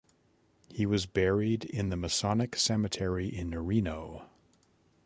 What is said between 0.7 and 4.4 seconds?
He was buried in the Masonic Cemetery in Reno.